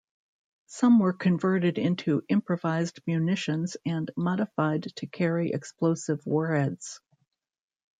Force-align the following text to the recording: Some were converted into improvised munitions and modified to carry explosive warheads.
Some 0.65 0.97
were 0.97 1.13
converted 1.13 1.77
into 1.77 2.23
improvised 2.27 3.01
munitions 3.05 3.77
and 3.85 4.09
modified 4.17 4.87
to 4.95 5.05
carry 5.05 5.51
explosive 5.53 6.25
warheads. 6.25 6.99